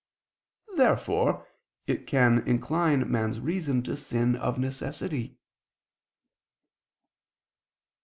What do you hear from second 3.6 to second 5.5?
to sin of necessity.